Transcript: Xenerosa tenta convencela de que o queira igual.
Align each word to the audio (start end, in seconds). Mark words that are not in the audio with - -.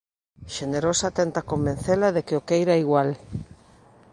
Xenerosa 0.55 1.15
tenta 1.19 1.47
convencela 1.51 2.13
de 2.15 2.21
que 2.27 2.37
o 2.39 2.45
queira 2.49 2.75
igual. 2.83 3.09